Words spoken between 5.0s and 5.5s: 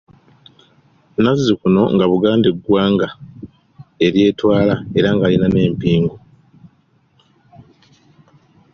nga lirina